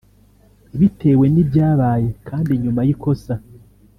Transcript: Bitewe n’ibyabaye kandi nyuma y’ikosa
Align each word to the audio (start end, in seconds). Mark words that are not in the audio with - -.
Bitewe 0.79 1.25
n’ibyabaye 1.33 2.09
kandi 2.27 2.51
nyuma 2.63 2.81
y’ikosa 2.87 3.33